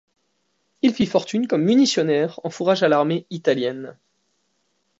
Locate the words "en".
2.43-2.49